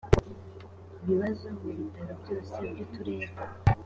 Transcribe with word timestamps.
bibazo 1.07 1.45
mu 1.61 1.69
bitaro 1.77 2.13
byose 2.21 2.55
byu 2.71 2.83
uturere 2.85 3.33